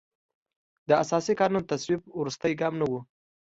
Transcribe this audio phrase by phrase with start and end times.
[0.87, 2.93] د اساسي قانون تصویب وروستی ګام نه و.